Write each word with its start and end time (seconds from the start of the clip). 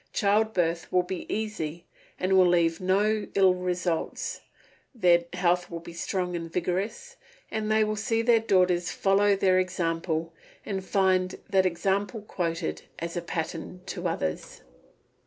Child 0.13 0.55
birth 0.55 0.91
will 0.91 1.03
be 1.03 1.31
easy 1.31 1.85
and 2.19 2.33
will 2.33 2.47
leave 2.47 2.81
no 2.81 3.27
ill 3.35 3.53
results, 3.53 4.41
their 4.95 5.25
health 5.33 5.69
will 5.69 5.79
be 5.79 5.93
strong 5.93 6.35
and 6.35 6.51
vigorous, 6.51 7.17
and 7.51 7.71
they 7.71 7.83
will 7.83 7.95
see 7.95 8.23
their 8.23 8.39
daughters 8.39 8.89
follow 8.89 9.35
their 9.35 9.59
example, 9.59 10.33
and 10.65 10.83
find 10.83 11.35
that 11.51 11.67
example 11.67 12.23
quoted 12.23 12.81
as 12.97 13.15
a 13.15 13.21
pattern 13.21 13.81
to 13.85 14.07
others. 14.07 14.61